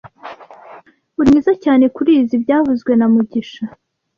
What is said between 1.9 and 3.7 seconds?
kurizoi byavuzwe na mugisha